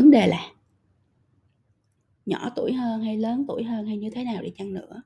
[0.00, 0.52] vấn đề là
[2.26, 5.02] nhỏ tuổi hơn hay lớn tuổi hơn hay như thế nào đi chăng nữa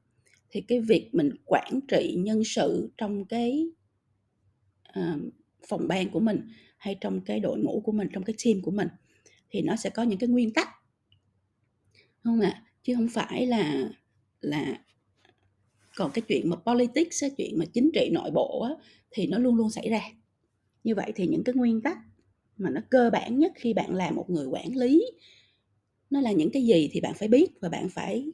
[0.50, 3.66] thì cái việc mình quản trị nhân sự trong cái
[4.98, 5.20] uh,
[5.68, 8.70] phòng ban của mình hay trong cái đội ngũ của mình trong cái team của
[8.70, 8.88] mình
[9.50, 10.68] thì nó sẽ có những cái nguyên tắc
[12.24, 12.62] không ạ à?
[12.82, 13.90] chứ không phải là
[14.40, 14.78] là
[15.96, 18.70] còn cái chuyện mà politics cái chuyện mà chính trị nội bộ á,
[19.10, 20.00] thì nó luôn luôn xảy ra
[20.84, 21.98] như vậy thì những cái nguyên tắc
[22.56, 25.04] mà nó cơ bản nhất khi bạn là một người quản lý.
[26.10, 28.32] Nó là những cái gì thì bạn phải biết và bạn phải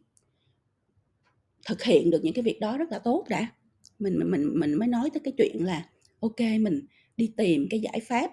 [1.66, 3.52] thực hiện được những cái việc đó rất là tốt đã.
[3.98, 5.88] Mình mình mình mới nói tới cái chuyện là
[6.20, 8.30] ok mình đi tìm cái giải pháp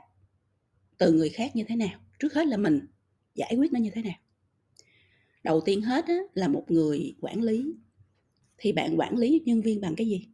[0.97, 2.79] từ người khác như thế nào trước hết là mình
[3.35, 4.15] giải quyết nó như thế nào.
[5.43, 7.73] Đầu tiên hết á, là một người quản lý.
[8.57, 10.27] Thì bạn quản lý nhân viên bằng cái gì?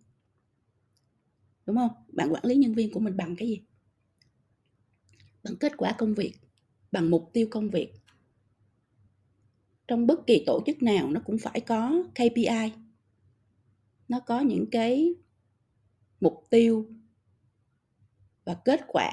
[1.66, 1.92] Đúng không?
[2.08, 3.62] Bạn quản lý nhân viên của mình bằng cái gì?
[5.44, 6.34] Bằng kết quả công việc,
[6.92, 7.94] bằng mục tiêu công việc.
[9.88, 12.72] Trong bất kỳ tổ chức nào, nó cũng phải có KPI
[14.14, 15.14] nó có những cái
[16.22, 16.88] mục tiêu
[18.46, 19.12] và kết quả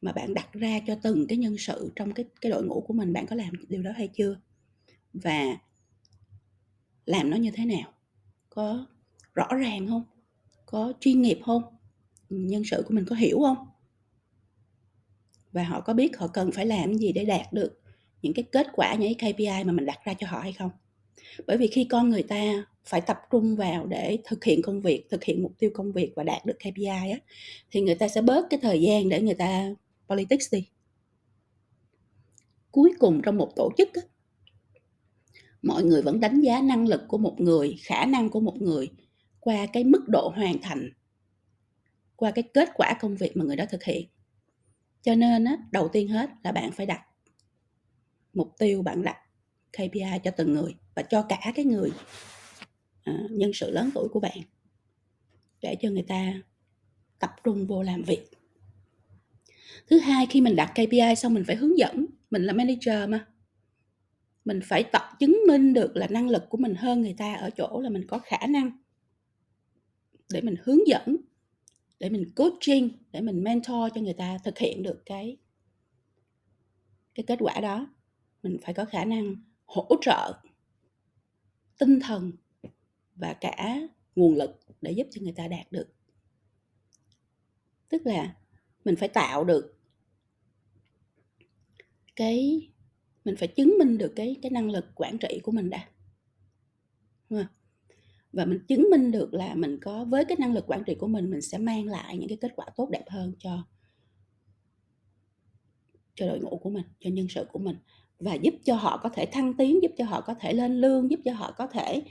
[0.00, 2.94] mà bạn đặt ra cho từng cái nhân sự trong cái cái đội ngũ của
[2.94, 3.12] mình.
[3.12, 4.40] Bạn có làm điều đó hay chưa?
[5.12, 5.56] Và
[7.06, 7.92] làm nó như thế nào?
[8.50, 8.86] Có
[9.34, 10.02] rõ ràng không?
[10.66, 11.62] Có chuyên nghiệp không?
[12.28, 13.68] Nhân sự của mình có hiểu không?
[15.54, 17.80] Và họ có biết họ cần phải làm gì để đạt được
[18.22, 20.70] những cái kết quả những cái KPI mà mình đặt ra cho họ hay không?
[21.46, 25.06] Bởi vì khi con người ta phải tập trung vào để thực hiện công việc
[25.10, 27.18] thực hiện mục tiêu công việc và đạt được KPI á
[27.70, 29.74] thì người ta sẽ bớt cái thời gian để người ta
[30.08, 30.68] politics đi.
[32.70, 34.02] Cuối cùng trong một tổ chức á,
[35.62, 38.90] mọi người vẫn đánh giá năng lực của một người khả năng của một người
[39.40, 40.90] qua cái mức độ hoàn thành
[42.16, 44.08] qua cái kết quả công việc mà người đó thực hiện
[45.04, 47.00] cho nên á, đầu tiên hết là bạn phải đặt
[48.32, 49.16] mục tiêu bạn đặt
[49.72, 51.90] KPI cho từng người và cho cả cái người
[53.02, 54.38] à, nhân sự lớn tuổi của bạn
[55.62, 56.42] để cho người ta
[57.18, 58.30] tập trung vô làm việc.
[59.86, 63.26] Thứ hai khi mình đặt KPI xong mình phải hướng dẫn mình là manager mà.
[64.44, 67.50] Mình phải tập chứng minh được là năng lực của mình hơn người ta ở
[67.50, 68.70] chỗ là mình có khả năng
[70.32, 71.16] để mình hướng dẫn
[72.00, 75.36] để mình coaching, để mình mentor cho người ta thực hiện được cái
[77.14, 77.86] cái kết quả đó.
[78.42, 80.32] Mình phải có khả năng hỗ trợ
[81.78, 82.32] tinh thần
[83.14, 83.80] và cả
[84.16, 85.88] nguồn lực để giúp cho người ta đạt được.
[87.88, 88.36] Tức là
[88.84, 89.76] mình phải tạo được
[92.16, 92.68] cái,
[93.24, 95.88] mình phải chứng minh được cái cái năng lực quản trị của mình đã
[98.34, 101.06] và mình chứng minh được là mình có với cái năng lực quản trị của
[101.06, 103.64] mình mình sẽ mang lại những cái kết quả tốt đẹp hơn cho
[106.14, 107.76] cho đội ngũ của mình cho nhân sự của mình.
[108.18, 111.10] Và giúp cho họ có thể thăng tiến giúp cho họ có thể lên lương
[111.10, 112.02] giúp cho họ có thể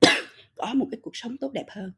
[0.56, 1.92] có một cái cuộc sống tốt đẹp hơn.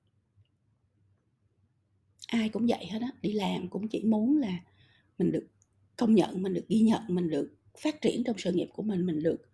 [2.27, 4.61] Ai cũng vậy hết á đi làm cũng chỉ muốn là
[5.19, 5.47] mình được
[5.97, 9.07] công nhận mình được ghi nhận mình được phát triển trong sự nghiệp của mình
[9.07, 9.49] mình được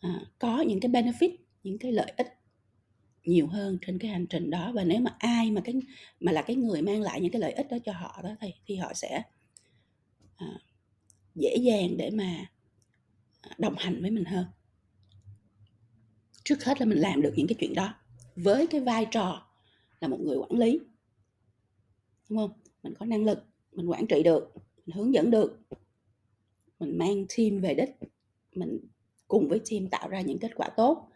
[0.00, 2.26] à, có những cái benefit những cái lợi ích
[3.24, 4.72] nhiều hơn trên cái hành trình đó.
[4.74, 5.74] Và nếu mà ai mà cái
[6.20, 8.48] mà là cái người mang lại những cái lợi ích đó cho họ đó thì
[8.66, 9.22] thì họ sẽ
[10.36, 10.46] à,
[11.34, 12.46] dễ dàng để mà
[13.40, 14.46] ờ, đồng hành với mình hơn.
[16.44, 17.94] Trước hết là mình làm được những cái chuyện đó
[18.36, 19.46] với cái vai trò
[20.00, 20.80] là một người quản lý
[22.30, 22.52] đúng không?
[22.82, 24.52] Mình có năng lực mình quản trị được
[24.86, 25.60] mình hướng dẫn được
[26.80, 27.90] mình mang team về đích
[28.54, 28.78] mình
[29.28, 31.08] cùng với team tạo ra những kết quả tốt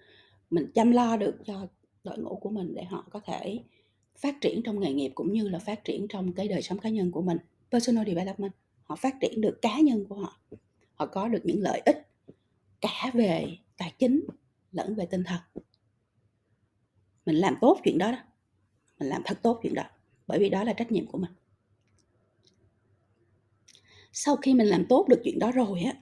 [0.50, 1.66] mình chăm lo được cho
[2.06, 3.60] đội ngũ của mình để họ có thể
[4.18, 6.88] phát triển trong nghề nghiệp cũng như là phát triển trong cái đời sống cá
[6.88, 7.38] nhân của mình,
[7.70, 8.52] personal development.
[8.82, 10.40] Họ phát triển được cá nhân của họ.
[10.94, 12.08] Họ có được những lợi ích
[12.80, 14.20] cả về tài chính
[14.72, 15.40] lẫn về tinh thần.
[17.26, 18.18] Mình làm tốt chuyện đó đó.
[18.98, 19.82] Mình làm thật tốt chuyện đó,
[20.26, 21.30] bởi vì đó là trách nhiệm của mình.
[24.12, 25.94] Sau khi mình làm tốt được chuyện đó rồi á,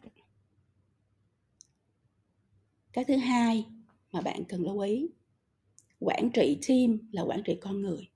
[2.92, 3.66] cái thứ hai
[4.12, 5.08] mà bạn cần lưu ý
[6.04, 8.08] quản trị team là quản trị con người.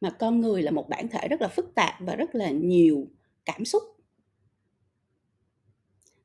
[0.00, 3.06] Mà con người là một bản thể rất là phức tạp và rất là nhiều
[3.44, 3.82] cảm xúc.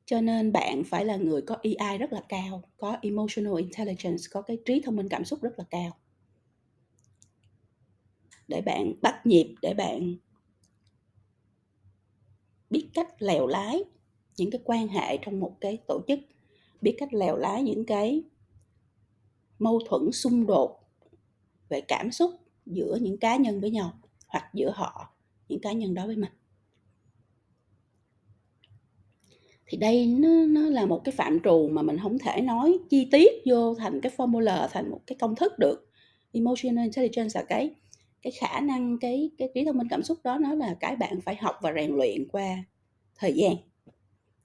[0.04, 4.42] Cho nên bạn phải là người có EI rất là cao, có emotional intelligence, có
[4.42, 5.96] cái trí thông minh cảm xúc rất là cao.
[8.48, 10.16] Để bạn bắt nhịp, để bạn
[12.70, 13.84] biết cách lèo lái
[14.36, 16.18] những cái quan hệ trong một cái tổ chức,
[16.80, 18.22] biết cách lèo lái những cái
[19.58, 20.79] mâu thuẫn xung đột
[21.70, 22.30] về cảm xúc
[22.66, 23.92] giữa những cá nhân với nhau
[24.26, 25.14] hoặc giữa họ
[25.48, 26.30] những cá nhân đó với mình
[29.70, 33.08] thì đây nó nó là một cái phạm trù mà mình không thể nói chi
[33.12, 35.90] tiết vô thành cái formula, thành một cái công thức được.
[36.32, 37.70] Emotional intelligence là cái
[38.22, 41.20] cái khả năng, cái cái trí thông minh cảm xúc đó nó là cái bạn
[41.20, 42.64] phải học và rèn luyện qua
[43.18, 43.54] thời gian.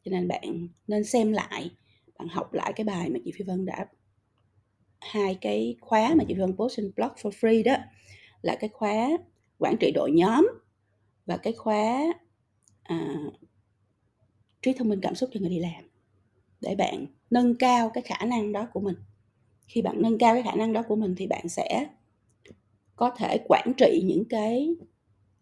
[0.05, 1.71] Cho nên bạn nên xem lại,
[2.17, 3.85] bạn học lại cái bài mà chị Phi Vân đã
[5.11, 7.75] hai cái khóa mà chị Phi Vân post trên blog for free đó
[8.41, 9.09] là cái khóa
[9.57, 10.47] quản trị đội nhóm
[11.25, 12.13] và cái khóa
[12.83, 13.15] à,
[14.61, 15.83] trí thông minh cảm xúc cho người đi làm
[16.61, 18.95] để bạn nâng cao cái khả năng đó của mình.
[19.67, 21.87] Khi bạn nâng cao cái khả năng đó của mình thì bạn sẽ
[22.95, 24.75] có thể quản trị những cái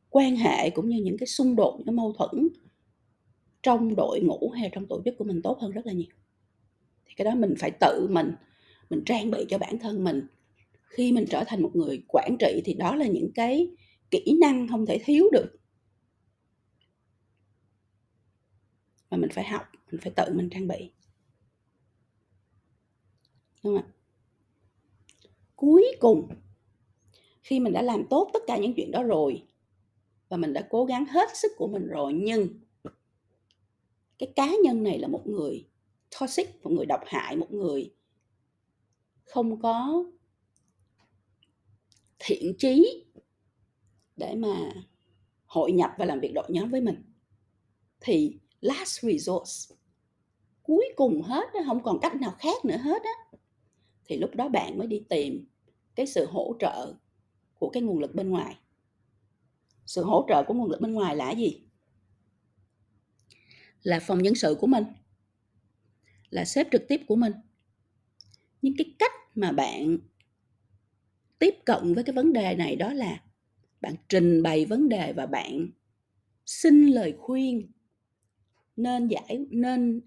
[0.09, 2.49] quan hệ cũng như những cái xung đột những cái mâu thuẫn
[3.63, 6.15] trong đội ngũ hay trong tổ chức của mình tốt hơn rất là nhiều.
[7.05, 8.31] Thì cái đó mình phải tự mình
[8.89, 10.27] mình trang bị cho bản thân mình.
[10.83, 13.67] Khi mình trở thành một người quản trị thì đó là những cái
[14.11, 15.55] kỹ năng không thể thiếu được.
[19.09, 20.91] Mà mình phải học, mình phải tự mình trang bị.
[23.63, 23.91] Đúng không ạ?
[25.55, 26.27] Cuối cùng,
[27.43, 29.43] khi mình đã làm tốt tất cả những chuyện đó rồi,
[30.29, 32.47] và mình đã cố gắng hết sức của mình rồi, nhưng
[34.19, 35.67] cái cá nhân này là một người
[36.19, 37.93] toxic, một người độc hại, một người
[39.25, 40.03] không có
[42.19, 43.05] thiện trí
[44.15, 44.71] để mà
[45.45, 47.03] hội nhập và làm việc đội nhóm với mình,
[47.99, 49.75] thì last resource
[50.63, 53.37] cuối cùng hết không còn cách nào khác nữa hết á.
[54.05, 55.45] Thì lúc đó bạn mới đi tìm
[55.95, 56.93] cái sự hỗ trợ
[57.59, 58.57] của cái nguồn lực bên ngoài.
[59.85, 61.61] Sự hỗ trợ của nguồn lực bên ngoài là gì?
[63.83, 64.83] Là phòng nhân sự của mình,
[66.29, 67.33] là sếp trực tiếp của mình
[68.63, 69.97] nhưng cái cách mà bạn
[71.39, 73.23] tiếp cận với cái vấn đề này đó là
[73.81, 75.69] bạn trình bày vấn đề và bạn
[76.45, 77.71] xin lời khuyên
[78.75, 80.01] nên giải nên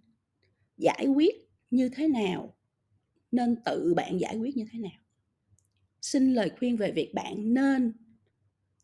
[0.76, 1.34] giải quyết
[1.70, 2.54] như thế nào,
[3.32, 5.00] nên tự bạn giải quyết như thế nào.
[6.02, 7.92] Xin lời khuyên về việc bạn nên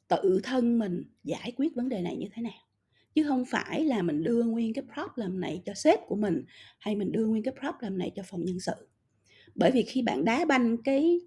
[0.09, 2.69] tự thân mình giải quyết vấn đề này như thế nào.
[3.15, 6.45] Chứ không phải là mình đưa nguyên cái problem này cho sếp của mình,
[6.79, 8.89] hay mình đưa nguyên cái problem này cho phòng nhân sự
[9.55, 11.21] bởi vì khi bạn đá banh cái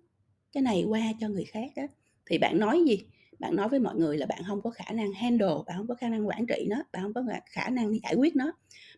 [0.53, 1.83] cái này qua cho người khác á,
[2.25, 2.99] thì bạn nói gì?
[3.39, 5.95] Bạn nói với mọi người là bạn không có khả năng handle, bạn không có
[5.95, 8.51] khả năng quản trị nó, bạn không có khả năng giải quyết nó.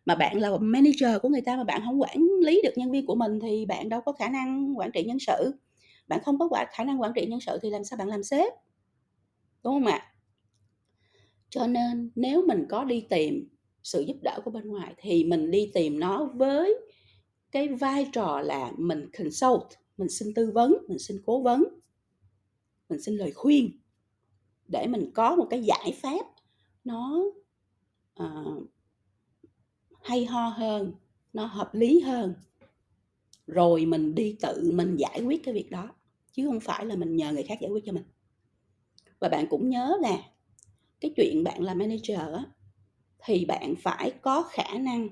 [0.06, 3.06] Mà bạn là manager của người ta mà bạn không quản lý được nhân viên
[3.06, 5.52] của mình thì bạn đâu có khả năng quản trị nhân sự.
[6.08, 8.54] Bạn không có khả năng quản trị nhân sự thì làm sao bạn làm sếp?
[9.64, 10.14] Đúng không ạ?
[11.50, 13.50] Cho nên nếu mình có đi tìm
[13.84, 16.76] sự giúp đỡ của bên ngoài thì mình đi tìm nó với
[17.52, 19.64] cái vai trò là mình consult
[19.98, 21.64] mình xin tư vấn mình xin cố vấn
[22.90, 23.72] mình xin lời khuyên
[24.68, 26.26] để mình có một cái giải pháp
[26.84, 27.24] nó
[28.24, 28.64] uh,
[30.02, 30.94] hay ho hơn
[31.34, 32.34] nó hợp lý hơn.
[33.48, 35.90] Rồi mình đi tự mình giải quyết cái việc đó
[36.32, 38.04] chứ không phải là mình nhờ người khác giải quyết cho mình.
[39.20, 40.20] Và bạn cũng nhớ là
[41.00, 42.46] cái chuyện bạn là manager á,
[43.20, 45.10] thì bạn phải có khả năng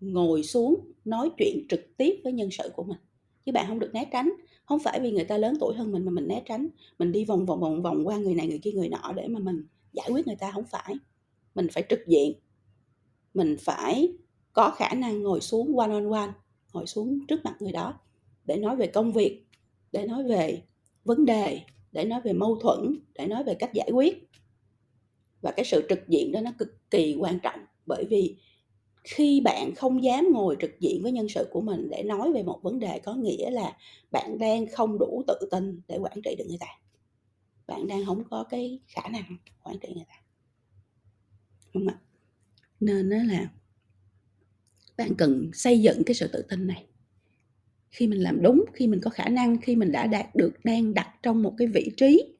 [0.00, 2.98] ngồi xuống nói chuyện trực tiếp với nhân sự của mình.
[3.46, 4.30] Chứ bạn không được né tránh.
[4.64, 6.68] Không phải vì người ta lớn tuổi hơn mình mà mình né tránh.
[6.98, 9.40] Mình đi vòng vòng vòng vòng qua người này, người kia, người nọ để mà
[9.40, 10.50] mình giải quyết người ta.
[10.50, 10.94] Không phải.
[11.54, 12.32] Mình phải trực diện.
[13.34, 14.12] Mình phải
[14.52, 16.32] có khả năng ngồi xuống one on one,
[16.72, 17.94] ngồi xuống trước mặt người đó
[18.44, 19.44] để nói về công việc,
[19.92, 20.62] để nói về
[21.04, 21.60] vấn đề,
[21.92, 24.28] để nói về mâu thuẫn, để nói về cách giải quyết.
[25.42, 28.36] Và cái sự trực diện đó nó cực kỳ quan trọng bởi vì
[29.04, 32.42] khi bạn không dám ngồi trực diện với nhân sự của mình để nói về
[32.42, 33.76] một vấn đề có nghĩa là
[34.10, 36.66] bạn đang không đủ tự tin để quản trị được người ta.
[37.66, 40.14] Bạn đang không có cái khả năng quản trị người ta.
[41.74, 41.98] Đúng không ạ?
[42.80, 43.50] Nên đó là
[44.96, 46.86] bạn cần xây dựng cái sự tự tin này.
[47.90, 50.94] Khi mình làm đúng, khi mình có khả năng, khi mình đã đạt được, đang
[50.94, 52.34] đặt trong một cái vị trí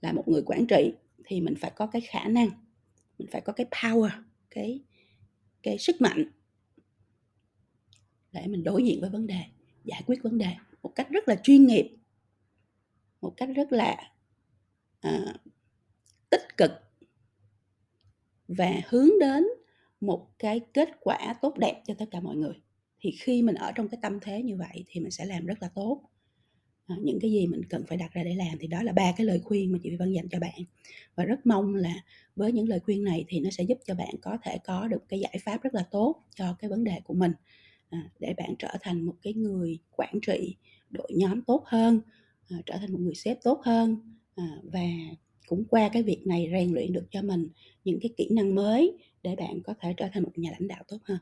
[0.00, 0.92] là một người quản trị
[1.24, 2.50] thì mình phải có cái khả năng,
[3.18, 4.10] mình phải có cái power,
[4.50, 4.80] cái
[5.66, 6.24] cái sức mạnh
[8.32, 9.40] để mình đối diện với vấn đề
[9.84, 11.96] giải quyết vấn đề một cách rất là chuyên nghiệp
[13.20, 14.12] một cách rất là
[15.00, 15.34] à,
[16.30, 16.70] tích cực
[18.48, 19.44] và hướng đến
[20.00, 22.54] một cái kết quả tốt đẹp cho tất cả mọi người.
[23.00, 25.54] Thì khi mình ở trong cái tâm thế như vậy thì mình sẽ làm rất
[25.60, 26.02] là tốt.
[26.86, 29.12] Ờ, những cái gì mình cần phải đặt ra để làm thì đó là ba
[29.16, 30.60] cái lời khuyên mà chị Vân dành cho bạn.
[31.14, 31.94] Và rất mong là
[32.36, 35.08] với những lời khuyên này thì nó sẽ giúp cho bạn có thể có được
[35.08, 37.32] cái giải pháp rất là tốt cho cái vấn đề của mình
[37.90, 40.56] à, để bạn trở thành một cái người quản trị
[40.90, 42.00] đội nhóm tốt hơn
[42.50, 43.96] à, trở thành một người sếp tốt hơn
[44.34, 44.86] à, và
[45.46, 47.48] cũng qua cái việc này rèn luyện được cho mình
[47.84, 50.82] những cái kỹ năng mới để bạn có thể trở thành một nhà lãnh đạo
[50.88, 51.18] tốt hơn.